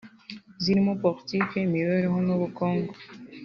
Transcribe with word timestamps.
zirimo 0.63 0.91
politiki 1.03 1.55
imibereho 1.67 2.17
n’ubukungu 2.25 2.93